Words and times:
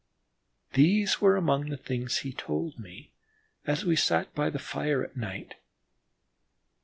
These 0.73 1.21
were 1.21 1.35
among 1.35 1.69
the 1.69 1.77
things 1.77 2.17
he 2.25 2.33
told 2.33 2.79
me 2.79 3.11
as 3.67 3.85
we 3.85 3.95
sat 3.95 4.33
by 4.33 4.49
the 4.49 4.57
fire 4.57 5.03
at 5.03 5.15
night. 5.15 5.57